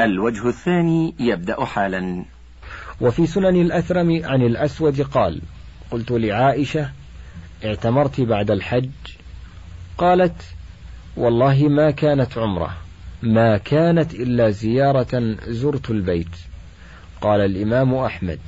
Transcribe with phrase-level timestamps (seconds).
[0.00, 2.24] الوجه الثاني يبدأ حالا.
[3.00, 5.40] وفي سنن الأثرم عن الأسود قال
[5.90, 6.90] قلت لعائشة
[7.64, 8.90] اعتمرت بعد الحج؟
[9.98, 10.42] قالت
[11.16, 12.76] والله ما كانت عمرة
[13.22, 16.36] ما كانت إلا زيارة زرت البيت.
[17.20, 18.40] قال الإمام أحمد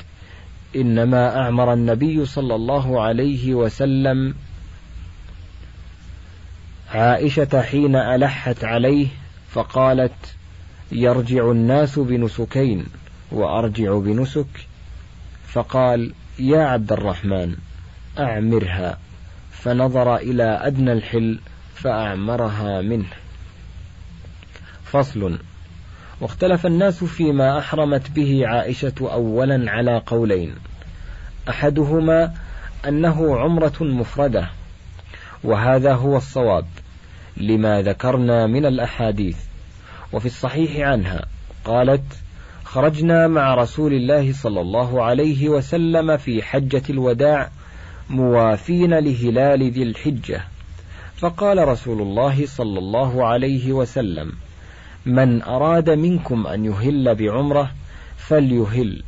[0.77, 4.35] إنما أعمر النبي صلى الله عليه وسلم.
[6.91, 9.09] عائشة حين ألحت عليه
[9.51, 10.38] فقالت
[10.93, 12.86] يرجع الناس بنسكين
[13.32, 14.66] وأرجع بنسك؟
[15.47, 17.56] فقال يا عبد الرحمن
[18.19, 18.98] أعمرها.
[19.52, 21.38] فنظر إلى أدنى الحل
[21.74, 23.09] فأعمرها منه.
[24.84, 25.38] فصل.
[26.20, 30.55] واختلف الناس فيما أحرمت به عائشة أولا على قولين.
[31.48, 32.34] أحدهما
[32.89, 34.48] أنه عمرة مفردة
[35.45, 36.66] وهذا هو الصواب
[37.36, 39.48] لما ذكرنا من الأحاديث.
[40.12, 41.25] وفي الصحيح عنها
[41.65, 42.05] قالت
[42.65, 47.50] خرجنا مع رسول الله صلى الله عليه وسلم في حجة الوداع
[48.11, 50.45] موافين لهلال ذي الحجة.
[51.17, 54.33] فقال رسول الله صلى الله عليه وسلم
[55.06, 57.70] من أراد منكم أن يهل بعمرة
[58.17, 59.03] فليهل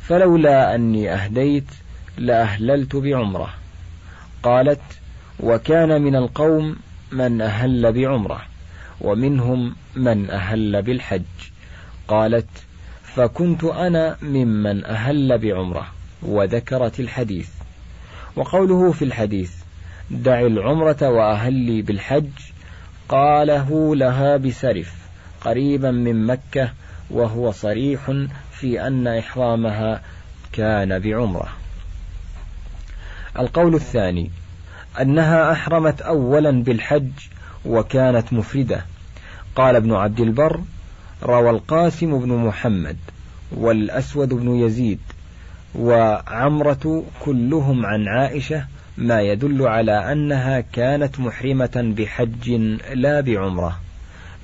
[0.00, 1.66] فلولا أني أهديت
[2.18, 3.50] لأهللت بعمرة.
[4.42, 4.80] قالت
[5.40, 6.76] وكان من القوم
[7.12, 8.42] من أهل بعمرة.
[9.00, 11.22] ومنهم من أهل بالحج.
[12.08, 12.48] قالت
[13.02, 15.86] فكنت أنا ممن أهل بعمرة
[16.22, 17.48] وذكرت الحديث.
[18.36, 19.52] وقوله في الحديث
[20.10, 22.30] دع العمرة وأهلي بالحج.
[23.08, 24.94] قاله لها بسرف
[25.40, 26.72] قريبا من مكة
[27.10, 28.00] وهو صريح
[28.52, 30.02] في أن إحرامها
[30.52, 31.48] كان بعمرة.
[33.38, 34.30] القول الثاني
[35.00, 37.10] أنها أحرمت أولا بالحج
[37.64, 38.84] وكانت مفردة.
[39.56, 40.60] قال ابن عبد البر
[41.22, 42.96] روى القاسم بن محمد
[43.52, 44.98] والأسود بن يزيد
[45.74, 48.64] وعمرة كلهم عن عائشة
[48.98, 52.50] ما يدل على أنها كانت محرمة بحج
[52.94, 53.80] لا بعمرة.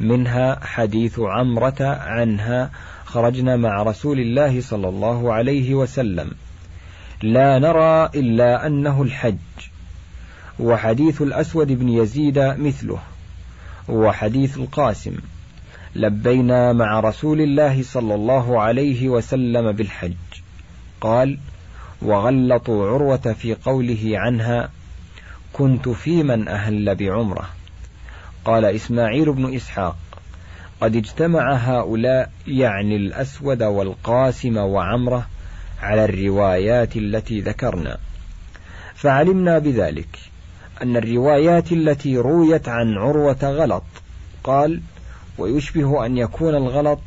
[0.00, 2.70] منها حديث عمرة عنها
[3.04, 6.30] خرجنا مع رسول الله صلى الله عليه وسلم.
[7.22, 9.36] لا نرى إلا أنه الحج.
[10.60, 12.98] وحديث الأسود بن يزيد مثله
[13.88, 15.16] وحديث القاسم
[15.96, 20.14] لبينا مع رسول الله صلى الله عليه وسلم بالحج.
[21.00, 21.38] قال
[22.02, 24.70] وغلطوا عروة في قوله عنها
[25.52, 27.48] كنت في من أهل بعمرة.
[28.44, 29.96] قال إسماعيل بن إسحاق
[30.80, 35.26] قد اجتمع هؤلاء يعني الأسود والقاسم وعمرة
[35.82, 37.98] على الروايات التي ذكرنا.
[38.94, 40.18] فعلمنا بذلك.
[40.82, 43.82] أن الروايات التي رويت عن عروة غلط.
[44.44, 44.80] قال
[45.38, 47.00] ويشبه أن يكون الغلط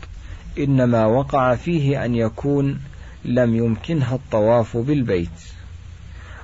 [0.60, 2.80] إنما وقع فيه أن يكون
[3.26, 5.30] لم يمكنها الطواف بالبيت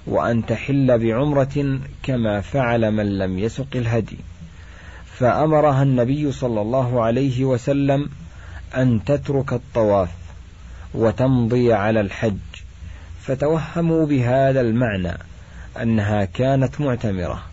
[0.07, 4.17] وأن تحل بعمرة كما فعل من لم يسق الهدي.
[5.17, 8.09] فأمرها النبي صلى الله عليه وسلم
[8.75, 10.11] أن تترك الطواف
[10.93, 12.37] وتمضي على الحج
[13.21, 15.17] فتوهموا بهذا المعنى.
[15.81, 17.43] أنها كانت معتمرة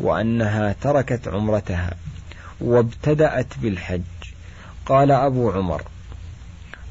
[0.00, 1.90] وأنها تركت عمرتها
[2.60, 4.02] وابتدأت بالحج.
[4.86, 5.82] قال أبو عمر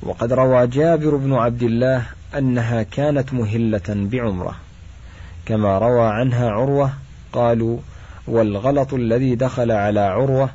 [0.02, 2.06] وقد روى جابر بن عبد الله
[2.38, 4.56] أنها كانت مهلة بعمرة.
[5.46, 6.94] كما روى عنها عروة
[7.34, 7.78] قالوا
[8.28, 10.50] والغلط الذي دخل على عروة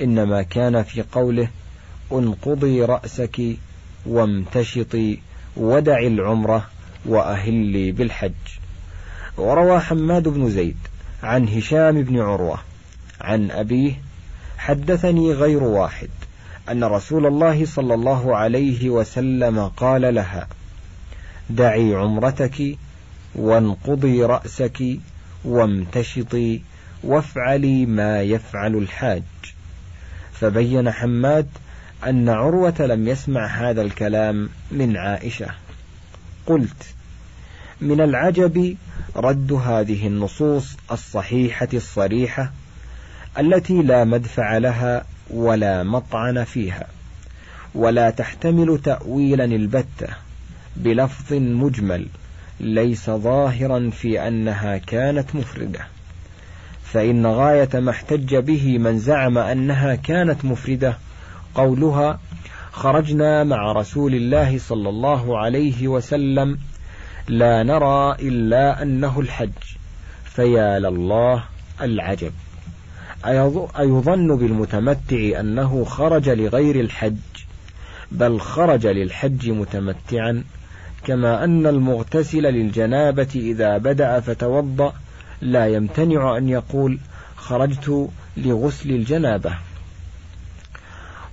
[0.00, 1.48] إنما كان في قوله
[2.12, 3.40] انقضي رأسك
[4.06, 5.18] وامتشطي
[5.56, 6.66] ودعي العمرة
[7.06, 8.57] وأهلي بالحج.
[9.38, 10.76] وروى حماد بن زيد
[11.22, 12.58] عن هشام بن عروة
[13.20, 13.92] عن أبيه
[14.58, 16.08] حدثني غير واحد
[16.70, 20.48] أن رسول الله صلى الله عليه وسلم قال لها
[21.50, 22.78] دعي عمرتك
[23.34, 24.82] وانقضي رأسك
[25.44, 26.60] وامتشطي
[27.04, 29.22] وافعلي ما يفعل الحاج
[30.32, 31.48] فبين حماد
[32.06, 35.48] أن عروة لم يسمع هذا الكلام من عائشة.
[36.46, 36.94] قلت
[37.80, 38.76] من العجب
[39.16, 42.52] رد هذه النصوص الصحيحة الصريحة
[43.38, 46.86] التي لا مدفع لها ولا مطعن فيها
[47.74, 50.08] ولا تحتمل تأويلا البتة
[50.76, 52.06] بلفظ مجمل
[52.60, 55.80] ليس ظاهرا في أنها كانت مفردة.
[56.84, 60.98] فإن غاية ما احتج به من زعم أنها كانت مفردة
[61.54, 62.20] قولها
[62.72, 66.58] خرجنا مع رسول الله صلى الله عليه وسلم
[67.28, 69.50] لا نرى إلا أنه الحج.
[70.24, 71.44] فيا لله
[71.80, 72.32] العجب.
[73.78, 77.16] أيظن بالمتمتع أنه خرج لغير الحج
[78.12, 80.44] بل خرج للحج متمتعا
[81.04, 84.92] كما أن المغتسل للجنابة إذا بدأ فتوضأ
[85.40, 86.98] لا يمتنع أن يقول
[87.36, 89.54] خرجت لغسل الجنابة.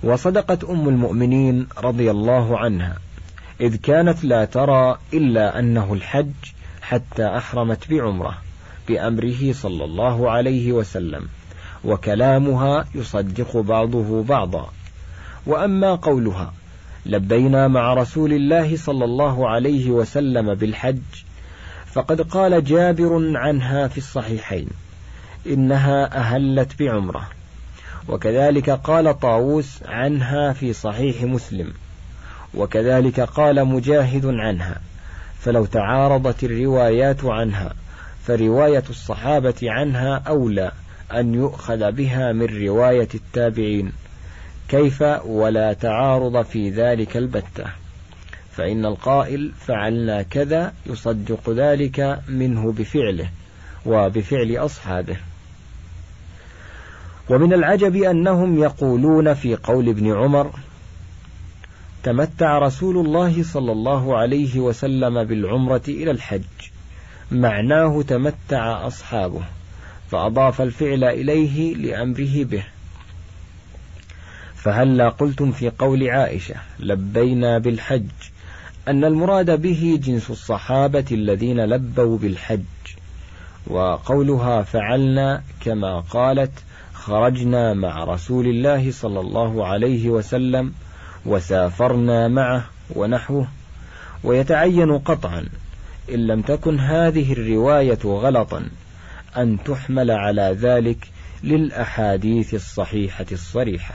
[0.02, 3.05] وصدقت أم المؤمنين رضي الله عنها.
[3.60, 6.32] إذ كانت لا ترى إلا أنه الحج
[6.82, 8.38] حتى أحرمت بعمرة
[8.88, 11.28] بأمره صلى الله عليه وسلم
[11.84, 14.70] وكلامها يصدق بعضه بعضا.
[15.46, 16.52] وأما قولها
[17.06, 21.24] لبينا مع رسول الله صلى الله عليه وسلم بالحج
[21.86, 24.68] فقد قال جابر عنها في الصحيحين
[25.46, 27.28] إنها أهلت بعمرة.
[28.08, 31.72] وكذلك قال طاووس عنها في صحيح مسلم
[32.54, 34.80] وكذلك قال مجاهد عنها
[35.40, 37.72] فلو تعارضت الروايات عنها
[38.26, 40.72] فرواية الصحابة عنها أولى
[41.12, 43.92] أن يؤخذ بها من رواية التابعين.
[44.68, 47.64] كيف؟ ولا تعارض في ذلك البتة.
[48.52, 53.28] فإن القائل فعلنا كذا يصدق ذلك منه بفعله
[53.86, 55.16] وبفعل أصحابه.
[57.28, 60.50] ومن العجب أنهم يقولون في قول ابن عمر
[62.02, 66.42] تمتع رسول الله صلى الله عليه وسلم بالعمرة إلى الحج.
[67.30, 69.42] معناه تمتع أصحابه
[70.10, 72.64] فأضاف الفعل إليه لأمره به.
[74.54, 78.10] فهلا قلتم في قول عائشة لبينا بالحج
[78.88, 82.62] أن المراد به جنس الصحابة الذين لبوا بالحج.
[83.66, 86.52] وقولها فعلنا كما قالت
[86.94, 90.72] خرجنا مع رسول الله صلى الله عليه وسلم
[91.26, 93.48] وسافرنا معه ونحوه
[94.24, 95.44] ويتعين قطعا
[96.14, 98.64] إن لم تكن هذه الرواية غلطا
[99.36, 101.08] أن تحمل على ذلك
[101.44, 103.94] للأحاديث الصحيحة الصريحة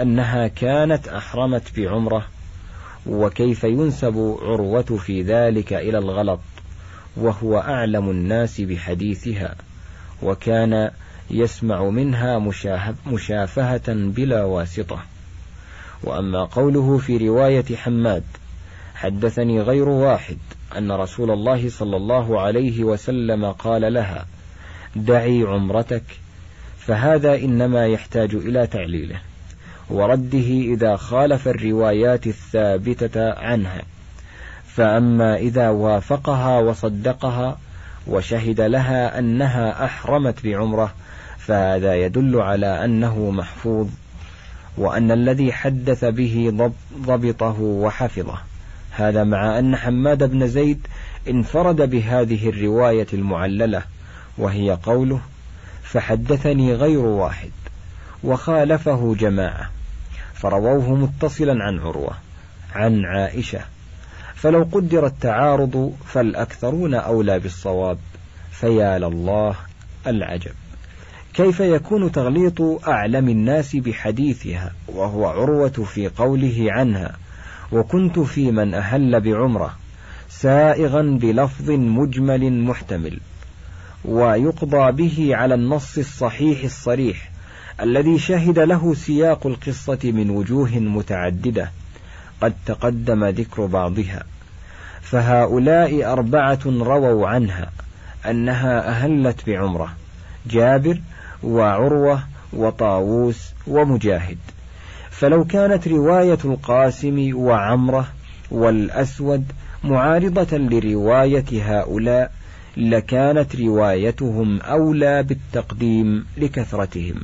[0.00, 2.26] أنها كانت أحرمت بعمرة
[3.06, 6.40] وكيف ينسب عروة في ذلك إلى الغلط
[7.16, 9.54] وهو أعلم الناس بحديثها
[10.22, 10.90] وكان
[11.30, 12.38] يسمع منها
[13.06, 15.02] مشافهة بلا واسطة
[16.04, 18.24] وأما قوله في رواية حماد
[18.94, 20.38] حدثني غير واحد
[20.78, 24.26] أن رسول الله صلى الله عليه وسلم قال لها
[24.96, 26.04] دعي عمرتك
[26.78, 29.20] فهذا إنما يحتاج إلى تعليله
[29.90, 33.82] ورده إذا خالف الروايات الثابتة عنها
[34.66, 37.58] فأما إذا وافقها وصدقها
[38.06, 40.94] وشهد لها أنها أحرمت بعمره
[41.38, 43.88] فهذا يدل على أنه محفوظ.
[44.78, 48.38] وأن الذي حدث به ضبطه وحفظه.
[48.90, 50.86] هذا مع أن حماد بن زيد
[51.28, 53.82] انفرد بهذه الرواية المعللة
[54.38, 55.20] وهي قوله
[55.82, 57.50] فحدثني غير واحد
[58.24, 59.70] وخالفه جماعة
[60.34, 62.12] فرووه متصلا عن عروة
[62.74, 63.60] عن عائشة.
[64.34, 67.98] فلو قدر التعارض فالأكثرون أولى بالصواب
[68.50, 69.54] فيا لله
[70.06, 70.54] العجب.
[71.38, 77.16] كيف يكون تغليط أعلم الناس بحديثها وهو عروة في قوله عنها
[77.72, 79.76] وكنت في من أهل بعمرة
[80.28, 83.18] سائغا بلفظ مجمل محتمل
[84.04, 87.30] ويقضى به على النص الصحيح الصريح
[87.80, 91.70] الذي شهد له سياق القصة من وجوه متعددة
[92.40, 94.22] قد تقدم ذكر بعضها
[95.02, 97.70] فهؤلاء أربعة رووا عنها
[98.26, 99.92] أنها أهلت بعمرة
[100.46, 101.00] جابر
[101.42, 104.38] وعروة وطاووس ومجاهد.
[105.10, 108.08] فلو كانت رواية القاسم وعمرة
[108.50, 109.44] والأسود
[109.84, 112.32] معارضة لرواية هؤلاء
[112.76, 117.20] لكانت روايتهم أولى بالتقديم لكثرتهم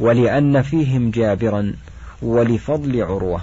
[0.00, 1.72] ولأن فيهم جابرا
[2.22, 3.40] ولفضل عروة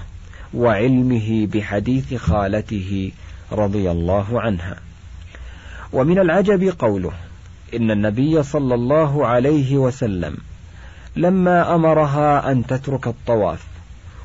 [0.53, 3.11] وعلمه بحديث خالته
[3.51, 4.75] رضي الله عنها.
[5.93, 7.11] ومن العجب قوله
[7.75, 10.37] إن النبي صلى الله عليه وسلم
[11.15, 13.63] لما أمرها أن تترك الطواف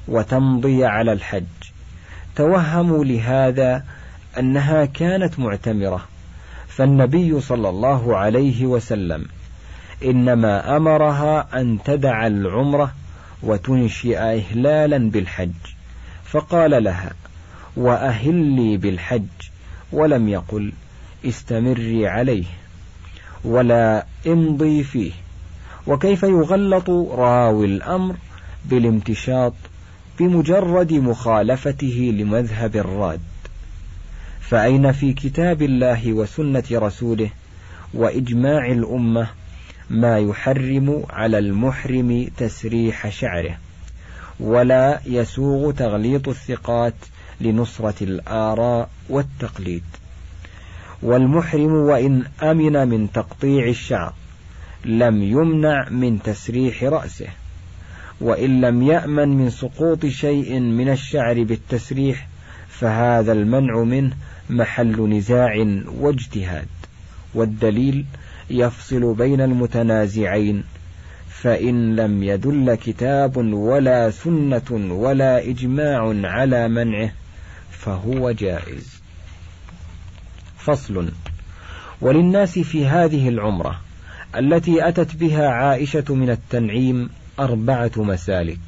[0.09, 1.45] وتمضي على الحج
[2.37, 3.85] توهموا لهذا
[4.39, 6.05] أنها كانت معتمرة.
[6.69, 9.25] فالنبي صلى الله عليه وسلم
[10.05, 12.95] إنما أمرها أن تدع العمرة
[13.43, 15.51] وتنشئ إهلالا بالحج.
[16.25, 17.13] فقال لها
[17.77, 19.27] وأهلي بالحج
[19.93, 20.73] ولم يقل
[21.25, 22.45] استمري عليه.
[23.45, 25.13] ولا امضي فيه.
[25.87, 28.17] وكيف يغلط راوي الأمر
[28.65, 29.53] بالامتشاط
[30.19, 33.21] بمجرد مخالفته لمذهب الراد؟
[34.41, 37.31] فأين في كتاب الله وسنة رسوله
[37.95, 39.29] وإجماع الأمة
[39.91, 43.59] ما يحرم على المحرم تسريح شعره
[44.41, 46.95] ولا يسوغ تغليط الثقات
[47.41, 49.83] لنصرة الآراء والتقليد؟
[51.03, 54.15] والمحرم وإن أمن من تقطيع الشعر
[54.85, 57.29] لم يمنع من تسريح رأسه
[58.21, 62.29] وإن لم يأمن من سقوط شيء من الشعر بالتسريح
[62.69, 64.13] فهذا المنع منه
[64.51, 66.67] محل نزاع واجتهاد.
[67.35, 68.05] والدليل
[68.51, 70.65] يفصل بين المتنازعين
[71.29, 77.13] فإن لم يدل كتاب ولا سنة ولا إجماع على منعه
[77.71, 79.01] فهو جائز.
[80.67, 81.09] فصل.
[82.01, 83.81] وللناس في هذه العمرة
[84.37, 88.61] التي أتت بها عائشة من التنعيم أربعة مسالك.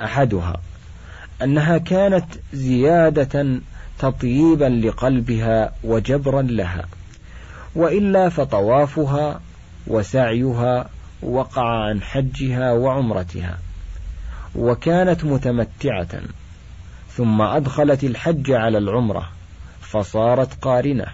[0.00, 0.56] أحدها
[1.42, 3.60] أنها كانت زيادة
[3.98, 6.84] تطييبا لقلبها وجبرا لها
[7.74, 9.40] وإلا فطوافها
[9.86, 10.88] وسعيها
[11.22, 13.58] وقع عن حجها وعمرتها
[14.54, 16.20] وكانت متمتعة
[17.16, 19.28] ثم أدخلت الحج على العمرة
[19.92, 21.06] فصارت قارنة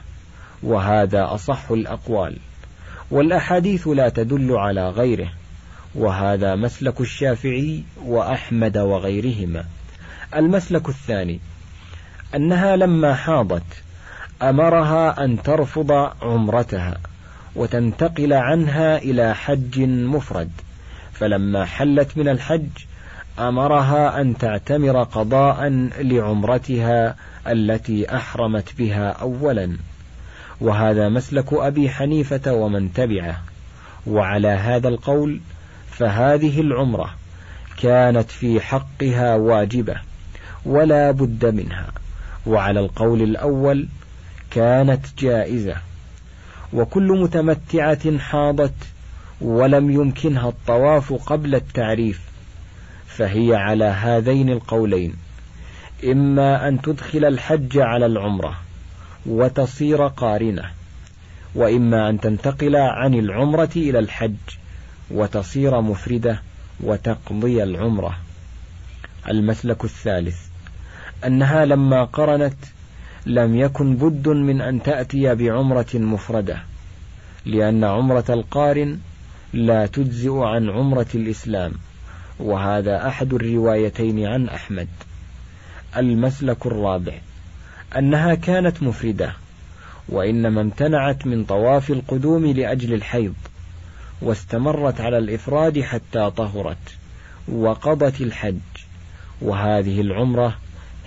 [0.62, 2.36] وهذا أصح الأقوال.
[3.10, 5.28] والأحاديث لا تدل على غيره
[5.94, 9.64] وهذا مسلك الشافعي وأحمد وغيرهما.
[10.36, 11.40] المسلك الثاني
[12.34, 13.82] أنها لما حاضت
[14.42, 15.92] أمرها أن ترفض
[16.22, 16.98] عمرتها
[17.56, 20.50] وتنتقل عنها إلى حج مفرد.
[21.12, 22.68] فلما حلت من الحج
[23.38, 25.68] أمرها أن تعتمر قضاء
[26.00, 27.16] لعمرتها
[27.52, 29.76] التي أحرمت بها أولا.
[30.60, 33.42] وهذا مسلك أبي حنيفة ومن تبعه.
[34.06, 35.40] وعلى هذا القول
[35.90, 37.14] فهذه العمرة
[37.76, 39.96] كانت في حقها واجبة
[40.66, 41.86] ولا بد منها.
[42.46, 43.88] وعلى القول الأول
[44.50, 45.76] كانت جائزة.
[46.72, 48.74] وكل متمتعة حاضت
[49.40, 52.20] ولم يمكنها الطواف قبل التعريف.
[53.06, 55.27] فهي على هذين القولين.
[56.04, 58.54] إما أن تدخل الحج على العمرة
[59.26, 60.62] وتصير قارنة
[61.54, 64.34] وإما أن تنتقل عن العمرة إلى الحج
[65.10, 66.42] وتصير مفردة
[66.80, 68.18] وتقضي العمرة.
[69.28, 70.36] المسلك الثالث
[71.26, 72.56] أنها لما قرنت
[73.26, 76.62] لم يكن بد من أن تأتي بعمرة مفردة
[77.46, 78.98] لأن عمرة القارن
[79.52, 81.72] لا تجزئ عن عمرة الإسلام
[82.38, 84.88] وهذا أحد الروايتين عن أحمد.
[85.96, 87.12] المسلك الرابع
[87.98, 89.32] أنها كانت مفردة
[90.08, 93.34] وإنما امتنعت من طواف القدوم لأجل الحيض
[94.22, 96.96] واستمرت على الإفراد حتى طهرت
[97.48, 98.58] وقضت الحج
[99.42, 100.56] وهذه العمرة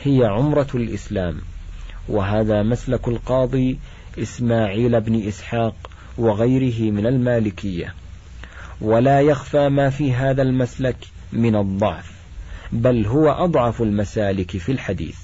[0.03, 1.37] هي عمرة الإسلام
[2.07, 3.79] وهذا مسلك القاضي
[4.19, 5.75] إسماعيل بن إسحاق
[6.17, 7.93] وغيره من المالكية
[8.81, 10.97] ولا يخفى ما في هذا المسلك
[11.33, 12.20] من الضعف.
[12.71, 15.17] بل هو أضعف المسالك في الحديث.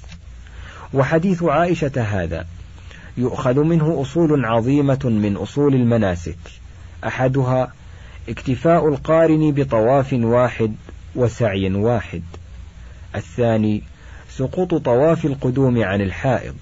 [0.94, 2.46] وحديث عائشة هذا
[3.16, 6.38] يؤخذ منه أصول عظيمة من أصول المناسك.
[7.06, 7.72] أحدها
[8.28, 10.74] اكتفاء القارن بطواف واحد
[11.14, 12.22] وسعي واحد.
[13.14, 13.82] الثاني
[14.30, 16.54] سقوط طواف القدوم عن الحائض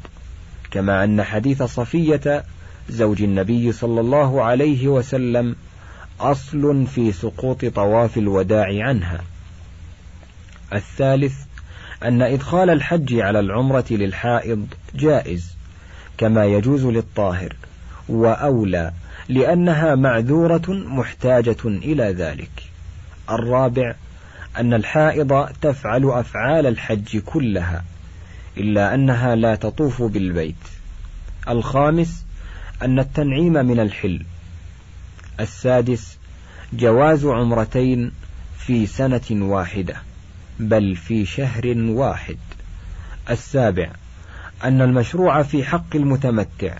[0.70, 2.44] كما أن حديث صفية
[2.88, 5.56] زوج النبي صلى الله عليه وسلم
[6.20, 9.20] أصل في سقوط طواف الوداع عنها.
[10.72, 11.34] الثالث
[12.02, 15.56] أن إدخال الحج على العمرة للحائض جائز
[16.18, 17.56] كما يجوز للطاهر
[18.08, 18.92] وأولى
[19.28, 22.50] لأنها معذورة محتاجة إلى ذلك.
[23.30, 23.94] الرابع
[24.56, 27.84] أن الحائض تفعل أفعال الحج كلها
[28.56, 30.54] إلا أنها لا تطوف بالبيت.
[31.48, 32.24] الخامس
[32.82, 34.24] أن التنعيم من الحل.
[35.40, 36.18] السادس
[36.72, 38.12] جواز عمرتين
[38.58, 39.96] في سنة واحدة.
[40.60, 42.36] بل في شهر واحد.
[43.30, 43.90] السابع
[44.64, 46.78] أن المشروع في حق المتمتع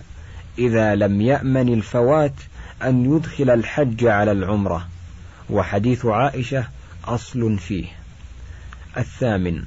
[0.59, 2.33] إذا لم يأمن الفوات
[2.83, 4.87] أن يدخل الحج على العمرة.
[5.49, 6.67] وحديث عائشة
[7.05, 7.85] أصل فيه.
[8.97, 9.63] الثامن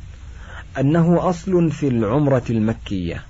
[0.78, 3.24] أنه أصل في العمرة المكية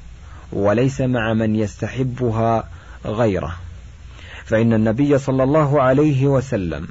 [0.53, 2.69] وليس مع من يستحبها
[3.05, 3.57] غيره.
[4.45, 6.89] فإن النبي صلى الله عليه وسلم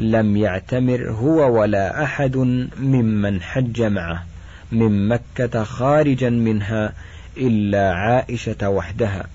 [0.00, 2.36] لم يعتمر هو ولا أحد
[2.80, 4.24] ممن حج معه
[4.72, 6.92] من مكة خارجا منها
[7.36, 9.26] إلا عائشة وحدها.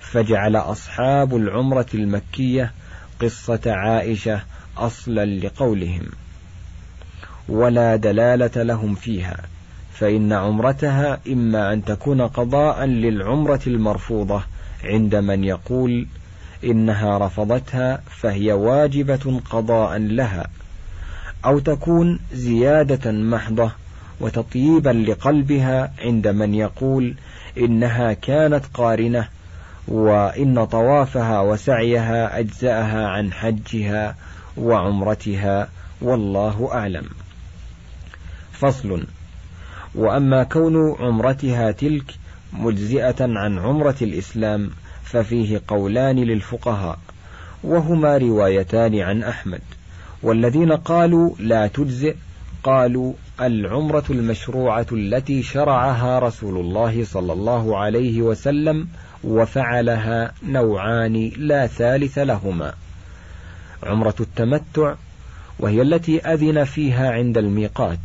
[0.00, 2.72] فجعل أصحاب العمرة المكية
[3.20, 4.42] قصة عائشة
[4.76, 6.02] أصلا لقولهم.
[7.48, 9.36] ولا دلالة لهم فيها
[9.92, 14.42] فإن عمرتها إما أن تكون قضاء للعمرة المرفوضة
[14.84, 16.06] عند من يقول
[16.64, 20.46] إنها رفضتها فهي واجبة قضاء لها
[21.44, 23.72] أو تكون زيادة محضة
[24.20, 27.14] وتطييبا لقلبها عند من يقول
[27.58, 29.28] إنها كانت قارنة
[29.88, 34.16] وإن طوافها وسعيها أجزأها عن حجها
[34.56, 35.68] وعمرتها
[36.00, 37.04] والله أعلم.
[38.52, 39.06] فصل
[39.94, 42.14] وأما كون عمرتها تلك
[42.52, 44.70] مجزئة عن عمرة الإسلام
[45.12, 46.98] ففيه قولان للفقهاء
[47.64, 49.60] وهما روايتان عن أحمد.
[50.22, 52.14] والذين قالوا لا تجزئ
[52.64, 58.88] قالوا العمرة المشروعة التي شرعها رسول الله صلى الله عليه وسلم
[59.24, 62.74] وفعلها نوعان لا ثالث لهما.
[63.82, 64.94] عمرة التمتع
[65.58, 67.98] وهي التي أذن فيها عند الميقات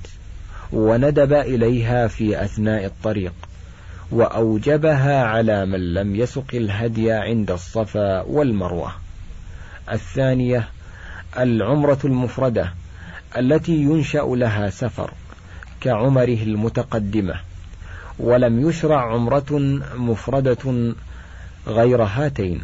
[0.73, 3.33] وندب إليها في أثناء الطريق.
[4.11, 8.91] وأوجبها على من لم يسق الهدي عند الصفا والمروة.
[9.91, 10.67] الثانية
[11.39, 12.73] العمرة المفردة
[13.37, 15.11] التي ينشأ لها سفر
[15.81, 17.35] كعمره المتقدمة
[18.19, 20.93] ولم يشرع عمرة مفردة
[21.67, 22.61] غير هاتين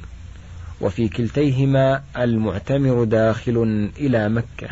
[0.81, 4.69] وفي كلتيهما المعتمر داخل إلى مكة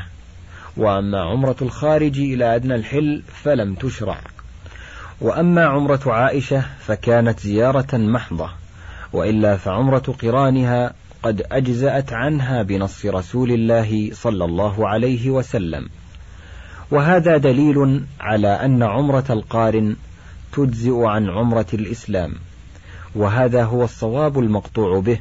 [0.77, 4.21] وأما عمرة الخارج إلى أدنى الحل فلم تشرع.
[5.21, 8.49] وأما عمرة عائشة فكانت زيارة محضة
[9.13, 15.89] وإلا فعمرة قرانها قد أجزأت عنها بنص رسول الله صلى الله عليه وسلم.
[16.91, 19.95] وهذا دليل على أن عمرة القارن
[20.53, 22.33] تجزئ عن عمرة الإسلام
[23.15, 25.19] وهذا هو الصواب المقطوع به.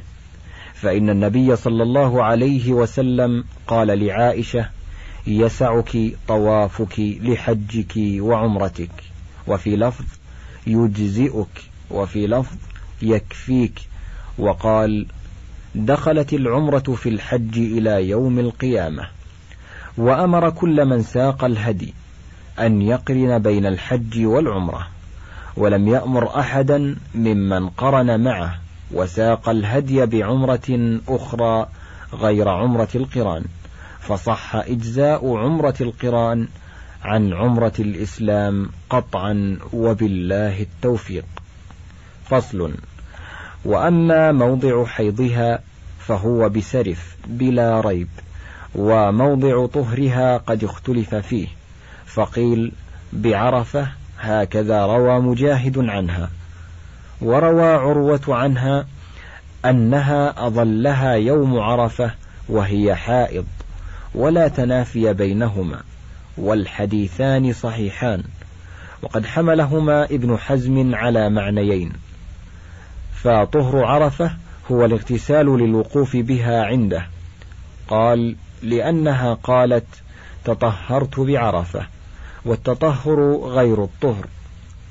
[0.73, 4.69] فإن النبي صلى الله عليه وسلم قال لعائشة
[5.27, 9.10] يسعك طوافك لحجك وعمرتك.
[9.51, 10.05] وفي لفظ
[10.67, 12.55] يجزئك وفي لفظ
[13.01, 13.79] يكفيك.
[14.37, 15.05] وقال
[15.75, 19.07] دخلت العمرة في الحج إلى يوم القيامة
[19.97, 21.93] وأمر كل من ساق الهدي
[22.59, 24.87] أن يقرن بين الحج والعمرة
[25.57, 28.59] ولم يأمر أحدا ممن قرن معه
[28.91, 31.67] وساق الهدي بعمرة أخرى
[32.13, 33.43] غير عمرة القران
[33.99, 36.47] فصح إجزاء عمرة القران
[37.03, 41.25] عن عمرة الإسلام قطعا وبالله التوفيق.
[42.25, 42.73] فصل.
[43.65, 45.59] وأما موضع حيضها
[45.99, 48.07] فهو بسرف بلا ريب
[48.75, 51.47] وموضع طهرها قد اختلف فيه.
[52.05, 52.71] فقيل
[53.13, 53.87] بعرفة
[54.19, 56.29] هكذا روى مجاهد عنها.
[57.21, 58.85] وروى عروة عنها
[59.65, 62.11] أنها أظلها يوم عرفة
[62.49, 63.45] وهي حائض
[64.15, 65.81] ولا تنافي بينهما.
[66.37, 68.23] والحديثان صحيحان.
[69.01, 71.91] وقد حملهما ابن حزم على معنيين.
[73.23, 74.31] فطهر عرفة
[74.71, 77.07] هو الاغتسال للوقوف بها عنده.
[77.87, 79.85] قال لأنها قالت
[80.45, 81.87] تطهرت بعرفة
[82.45, 84.27] والتطهر غير الطهر.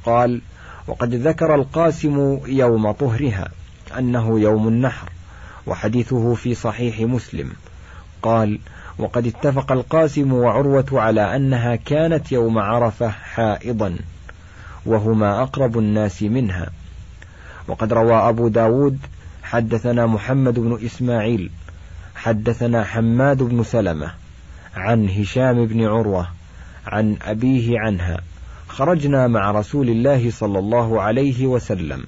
[0.05, 0.41] قال
[0.89, 3.49] وقد ذكر القاسم يوم طهرها
[3.99, 5.11] أنه يوم النحر
[5.67, 7.53] وحديثه في صحيح مسلم.
[8.23, 8.59] قال
[9.01, 13.97] وقد اتفق القاسم وعروة على أنها كانت يوم عرفة حائضا
[14.87, 16.71] وهما أقرب الناس منها.
[17.69, 18.99] وقد روى أبو داود
[19.43, 21.51] حدثنا محمد بن إسماعيل
[22.15, 24.13] حدثنا حماد بن سلمة
[24.77, 26.29] عن هشام بن عروة
[26.87, 28.21] عن أبيه عنها.
[28.69, 32.05] خرجنا مع رسول الله صلى الله عليه وسلم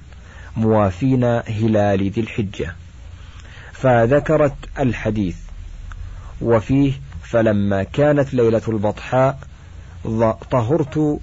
[0.57, 2.75] موافين هلال ذي الحجة.
[3.71, 5.42] فذكرت الحديث.
[6.43, 9.39] وفيه فلما كانت ليلة البطحاء
[10.51, 11.19] طهرت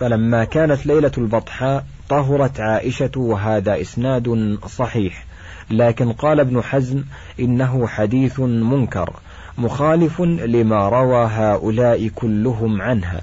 [0.00, 5.24] فلما كانت ليلة البطحاء طهرت عائشة وهذا إسناد صحيح.
[5.70, 7.04] لكن قال ابن حزم
[7.40, 9.12] إنه حديث منكر
[9.58, 13.20] مخالف لما روى هؤلاء كلهم عنها.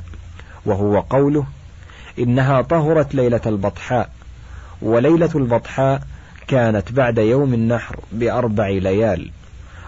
[0.66, 1.46] وهو قوله
[2.20, 4.10] إنها طهرت ليلة البطحاء
[4.82, 6.02] وليلة البطحاء
[6.48, 9.32] كانت بعد يوم النحر بأربع ليال.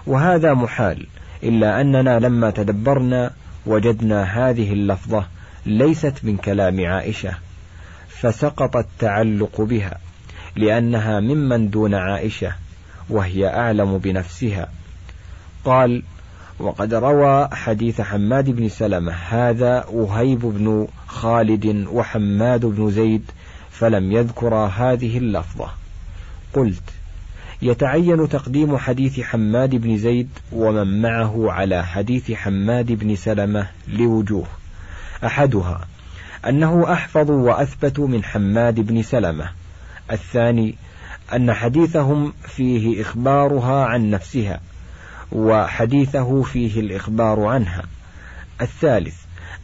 [0.08, 1.08] وهذا محال
[1.44, 3.32] إلا أننا لما تدبرنا
[3.66, 5.26] وجدنا هذه اللفظة
[5.66, 7.34] ليست من كلام عائشة
[8.10, 9.98] فسقط التعلق بها
[10.56, 12.54] لأنها ممن دون عائشة
[13.10, 14.68] وهي أعلم بنفسها.
[15.66, 16.04] قال
[16.60, 23.32] وقد روى حديث حماد بن سلمة هذا وهيب بن خالد وحماد بن زيد
[23.72, 25.70] فلم يذكرا هذه اللفظة.
[26.54, 26.93] قلت
[27.64, 34.46] يتعين تقديم حديث حماد بن زيد ومن معه على حديث حماد بن سلمة لوجوه.
[35.26, 35.88] أحدها
[36.48, 39.50] أنه أحفظ وأثبت من حماد بن سلمة.
[40.12, 40.76] الثاني
[41.34, 44.60] أن حديثهم فيه إخبارها عن نفسها
[45.32, 47.84] وحديثه فيه الإخبار عنها.
[48.62, 49.16] الثالث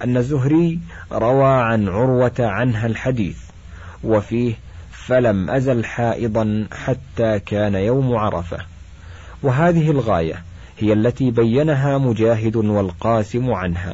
[0.03, 0.79] أن الزهري
[1.11, 3.37] روى عن عروة عنها الحديث
[4.03, 4.53] وفيه
[5.09, 8.57] فلم أزل حائضا حتى كان يوم عرفة.
[9.43, 10.43] وهذه الغاية
[10.79, 13.93] هي التي بينها مجاهد والقاسم عنها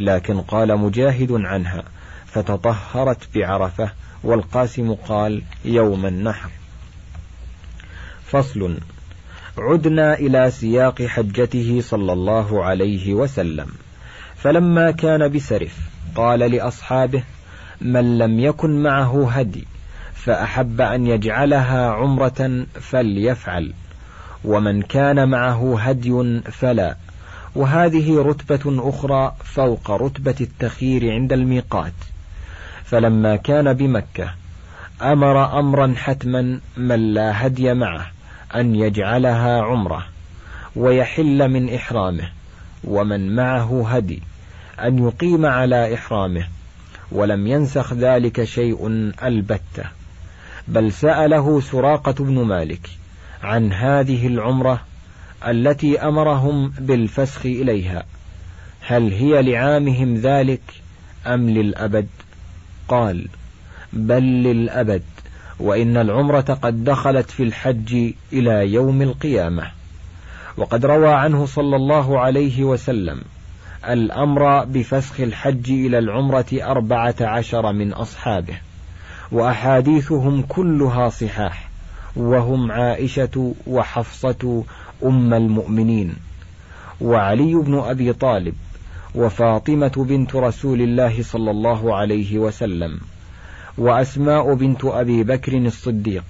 [0.00, 1.82] لكن قال مجاهد عنها
[2.26, 3.90] فتطهرت بعرفة
[4.24, 6.50] والقاسم قال يوم النحر.
[8.26, 8.78] فصل
[9.58, 13.66] عدنا إلى سياق حجته صلى الله عليه وسلم.
[14.36, 15.78] فلما كان بسرف
[16.14, 17.22] قال لأصحابه
[17.80, 19.71] من لم يكن معه هدي
[20.24, 23.72] فأحب أن يجعلها عمرة فليفعل
[24.44, 26.96] ومن كان معه هدي فلا.
[27.54, 31.92] وهذه رتبة أخرى فوق رتبة التخيير عند الميقات.
[32.84, 34.34] فلما كان بمكة
[35.02, 38.06] أمر أمرا حتما من لا هدي معه
[38.54, 40.06] أن يجعلها عمرة
[40.76, 42.28] ويحل من إحرامه
[42.84, 44.22] ومن معه هدي
[44.80, 46.46] أن يقيم على إحرامه
[47.12, 48.86] ولم ينسخ ذلك شيء
[49.22, 50.01] البتة.
[50.68, 52.90] بل سأله سراقة بن مالك
[53.42, 54.80] عن هذه العمرة
[55.48, 58.04] التي أمرهم بالفسخ إليها
[58.80, 60.60] هل هي لعامهم ذلك
[61.26, 62.06] أم للأبد؟
[62.88, 63.28] قال
[63.92, 65.02] بل للأبد
[65.60, 69.70] وإن العمرة قد دخلت في الحج إلى يوم القيامة.
[70.56, 73.20] وقد روى عنه صلى الله عليه وسلم
[73.88, 78.54] الأمر بفسخ الحج إلى العمرة أربعة عشر من أصحابه.
[79.32, 81.70] وأحاديثهم كلها صحاح
[82.16, 84.64] وهم عائشة وحفصة
[85.04, 86.14] أم المؤمنين.
[87.00, 88.54] وعلي بن أبي طالب
[89.14, 93.00] وفاطمة بنت رسول الله صلى الله عليه وسلم
[93.78, 96.24] وأسماء بنت أبي بكر الصديق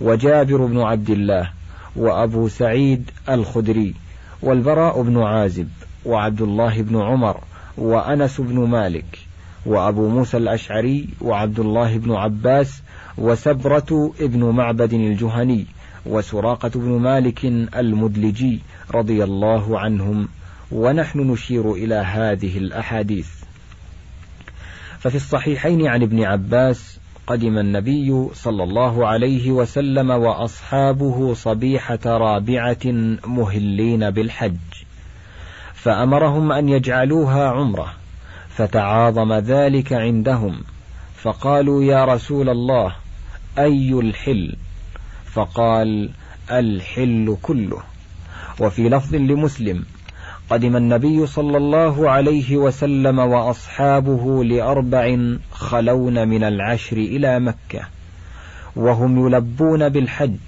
[0.00, 1.50] وجابر بن عبد الله
[1.96, 3.94] وأبو سعيد الخدري
[4.42, 5.68] والبراء بن عازب
[6.04, 7.40] وعبد الله بن عمر
[7.78, 9.18] وأنس بن مالك
[9.66, 12.82] وأبو موسى الأشعري وعبد الله بن عباس
[13.18, 15.66] وسبرة ابن معبد الجهني
[16.06, 17.44] وسراقة بن مالك
[17.76, 18.60] المدلجي
[18.94, 20.28] رضي الله عنهم
[20.72, 23.28] ونحن نشير إلى هذه الأحاديث.
[24.98, 32.86] ففي الصحيحين عن ابن عباس قدم النبي صلى الله عليه وسلم وأصحابه صبيحة رابعة
[33.26, 34.56] مهلين بالحج
[35.74, 37.99] فأمرهم أن يجعلوها عمرة
[38.60, 40.60] فتعاظم ذلك عندهم
[41.22, 42.92] فقالوا يا رسول الله
[43.58, 44.56] أي الحل؟
[45.24, 46.10] فقال
[46.50, 47.78] الحل كله.
[48.60, 49.84] وفي لفظ لمسلم
[50.50, 55.18] قدم النبي صلى الله عليه وسلم وأصحابه لأربع
[55.52, 57.80] خلون من العشر إلى مكة
[58.76, 60.38] وهم يلبون بالحج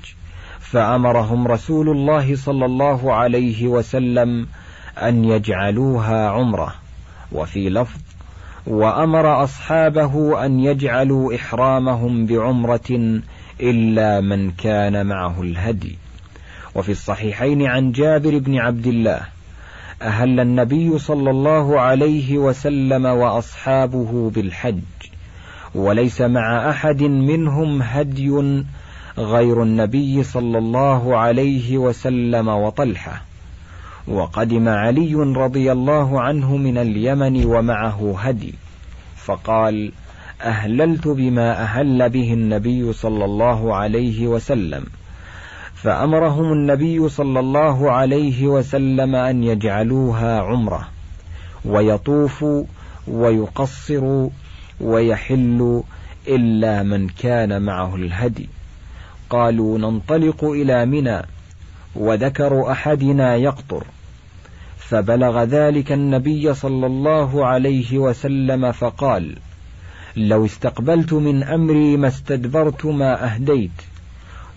[0.61, 4.47] فأمرهم رسول الله صلى الله عليه وسلم
[5.03, 6.82] أن يجعلوها عمرة.
[7.33, 8.01] وفي لفظ
[8.67, 13.21] وأمر أصحابه أن يجعلوا إحرامهم بعمرة
[13.61, 15.99] إلا من كان معه الهدي.
[16.75, 19.21] وفي الصحيحين عن جابر بن عبد الله
[20.03, 24.81] أهل النبي صلى الله عليه وسلم وأصحابه بالحج
[25.75, 28.63] وليس مع أحد منهم هدي
[29.19, 33.23] غير النبي صلى الله عليه وسلم وطلحة.
[34.09, 38.55] وقدم علي رضي الله عنه من اليمن ومعه هدي.
[39.17, 39.93] فقال
[40.43, 44.85] أهللت بما أهل به النبي صلى الله عليه وسلم.
[45.75, 50.89] فأمرهم النبي صلى الله عليه وسلم أن يجعلوها عمرة.
[51.65, 52.65] ويطوفوا
[53.09, 54.31] ويقصروا
[54.81, 55.83] ويحلوا
[56.29, 58.49] إلا من كان معه الهدي.
[59.31, 61.23] قالوا ننطلق إلى منى
[61.97, 63.85] وذكر أحدنا يقطر
[64.79, 69.37] فبلغ ذلك النبي صلى الله عليه وسلم فقال
[70.17, 73.71] لو استقبلت من أمري ما استدبرت ما أهديت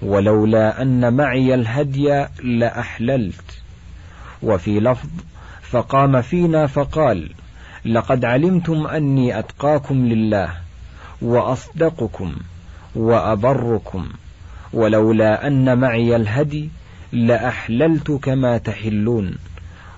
[0.01, 3.61] ولولا أن معي الهدي لأحللت
[4.43, 5.09] وفي لفظ
[5.61, 7.29] فقام فينا فقال
[7.85, 10.49] لقد علمتم أني أتقاكم لله
[11.21, 12.35] وأصدقكم
[12.95, 14.09] وأبركم
[14.73, 16.69] ولولا أن معي الهدي
[17.15, 19.35] لأحللت كما تحلون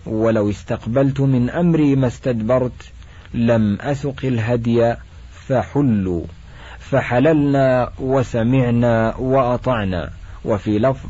[0.06, 2.92] ولو استقبلت من أمري ما استدبرت
[3.34, 4.96] لم أسق الهدي
[5.48, 6.24] فحلوا
[6.80, 10.10] فحللنا وسمعنا وأطعنا
[10.46, 11.10] وفي لفظ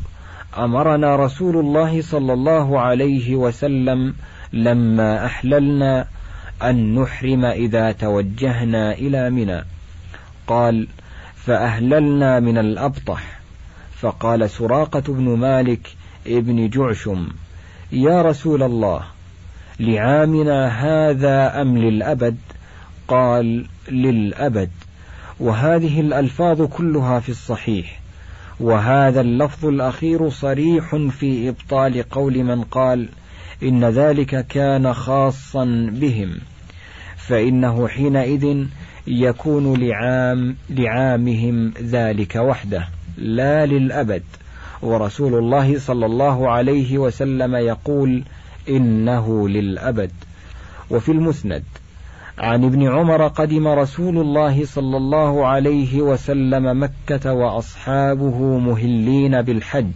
[0.58, 4.14] أمرنا رسول الله صلى الله عليه وسلم
[4.52, 6.06] لما أحللنا
[6.62, 9.62] أن نحرم إذا توجهنا إلى منى.
[10.46, 10.88] قال
[11.36, 13.38] فأهللنا من الأبطح.
[14.00, 15.97] فقال سراقة بن مالك
[16.28, 17.28] ابن جعشم
[17.92, 19.02] يا رسول الله
[19.80, 22.36] لعامنا هذا أم للأبد؟
[23.08, 24.70] قال للأبد.
[25.40, 28.00] وهذه الألفاظ كلها في الصحيح.
[28.60, 33.08] وهذا اللفظ الأخير صريح في إبطال قول من قال
[33.62, 36.38] إن ذلك كان خاصا بهم.
[37.16, 38.66] فإنه حينئذ
[39.06, 44.22] يكون لعام لعامهم ذلك وحده لا للأبد.
[44.82, 48.22] ورسول الله صلى الله عليه وسلم يقول
[48.68, 50.10] إنه للأبد.
[50.90, 51.64] وفي المسند
[52.38, 59.92] عن ابن عمر قدم رسول الله صلى الله عليه وسلم مكة وأصحابه مهلين بالحج.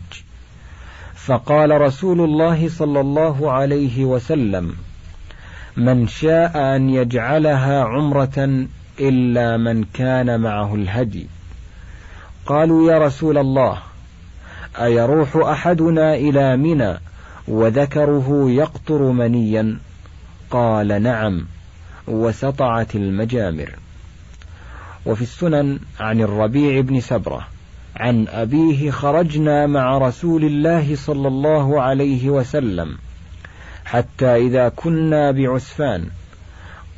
[1.15, 4.75] فقال رسول الله صلى الله عليه وسلم
[5.77, 8.67] من شاء أن يجعلها عمرة
[9.01, 11.27] إلا من كان معه الهدي.
[12.47, 13.79] قالوا يا رسول الله
[14.81, 16.99] أيروح أحدنا إلى منى
[17.49, 19.79] وذكره يقطر منيا؟
[20.51, 21.47] قال نعم
[22.09, 23.71] وسطعت المجامر.
[25.07, 27.47] وفي السنن عن الربيع بن سبرة
[27.97, 32.99] عن أبيه خرجنا مع رسول الله صلى الله عليه وسلم
[33.85, 36.09] حتى إذا كنا بعسفان.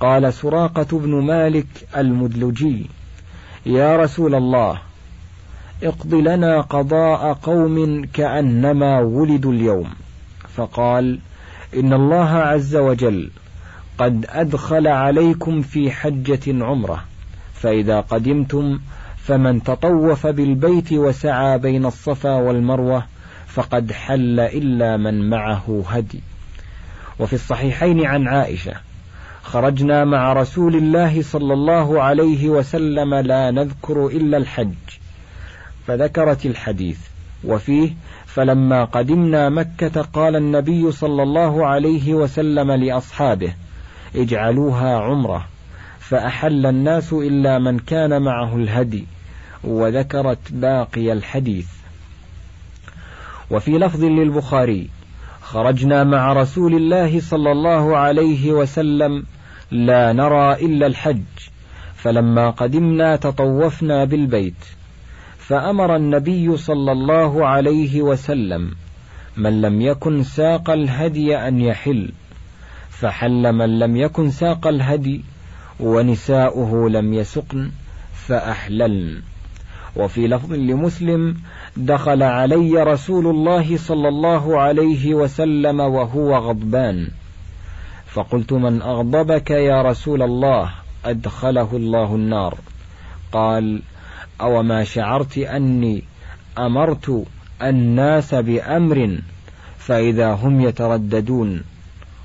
[0.01, 2.87] قال سراقة بن مالك المدلجي
[3.67, 4.81] يا رسول الله
[5.85, 9.91] اقض لنا قضاء قوم كأنما ولدوا اليوم.
[10.57, 11.19] فقال
[11.77, 13.31] إن الله عز وجل
[13.99, 17.05] قد أدخل عليكم في حجة عمرة
[17.55, 18.79] فإذا قدمتم
[19.17, 23.05] فمن تطوف بالبيت وسعى بين الصفا والمروة
[23.47, 26.21] فقد حل إلا من معه هدي.
[27.19, 28.73] وفي الصحيحين عن عائشة
[29.43, 34.75] خرجنا مع رسول الله صلى الله عليه وسلم لا نذكر إلا الحج.
[35.87, 36.99] فذكرت الحديث.
[37.45, 37.91] وفيه
[38.27, 43.55] فلما قدمنا مكة قال النبي صلى الله عليه وسلم لأصحابه
[44.17, 45.47] اجعلوها عمرة.
[46.01, 49.07] فأحل الناس إلا من كان معه الهدي.
[49.65, 51.69] وذكرت باقي الحديث.
[53.51, 54.89] وفي لفظ للبخاري
[55.43, 59.25] خرجنا مع رسول الله صلى الله عليه وسلم
[59.71, 61.23] لا نرى إلا الحج.
[61.97, 64.55] فلما قدمنا تطوفنا بالبيت.
[65.47, 68.71] فأمر النبي صلى الله عليه وسلم
[69.37, 72.13] من لم يكن ساق الهدي أن يحل
[72.91, 75.25] فحل من لم يكن ساق الهدي
[75.81, 77.71] ونساؤه لم يسقن
[78.15, 79.23] فأحللن.
[79.97, 81.37] وفي لفظ لمسلم
[81.77, 87.09] دخل علي رسول الله صلى الله عليه وسلم وهو غضبان.
[88.07, 90.71] فقلت من أغضبك يا رسول الله؟
[91.05, 92.59] أدخله الله النار.
[93.33, 93.83] قال
[94.41, 96.05] أو ما شعرت أني
[96.59, 97.27] أمرت
[97.63, 99.19] الناس بأمر
[99.79, 101.63] فإذا هم يترددون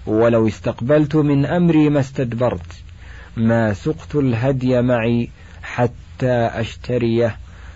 [0.05, 2.83] ولو استقبلت من أمري ما استدبرت
[3.37, 5.29] ما سقت الهدي معي
[5.63, 7.35] حتى أشتريه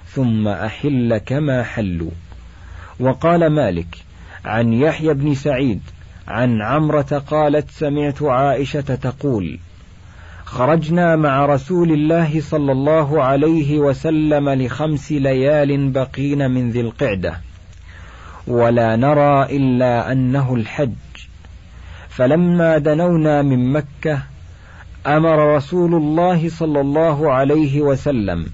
[0.10, 2.12] ثم أحل كما حلوا.
[3.00, 3.98] وقال مالك
[4.46, 5.82] عن يحيى بن سعيد
[6.28, 9.60] عن عمرة قالت سمعت عائشة تقول
[10.46, 17.38] خرجنا مع رسول الله صلى الله عليه وسلم لخمس ليال بقين من ذي القعدة.
[18.48, 20.94] ولا نرى إلا أنه الحج.
[22.10, 24.24] فلما دنونا من مكة
[25.08, 28.46] أمر رسول الله صلى الله عليه وسلم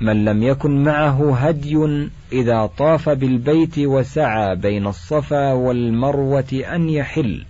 [0.00, 7.44] من لم يكن معه هدي إذا طاف بالبيت وسعى بين الصفا والمروة أن يحل.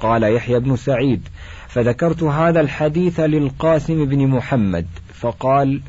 [0.00, 1.28] قال يحيى بن سعيد
[1.78, 5.80] فذكرت هذا الحديث للقاسم بن محمد فقال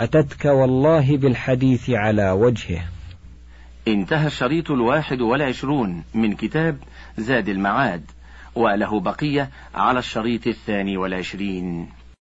[0.00, 2.84] أتتك والله بالحديث على وجهه.
[3.88, 6.78] انتهى الشريط الواحد والعشرون من كتاب
[7.18, 8.10] زاد المعاد
[8.54, 11.88] وله بقية على الشريط الثاني والعشرين.